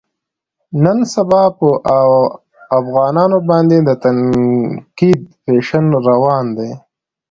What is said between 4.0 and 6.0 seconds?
تنقید فیشن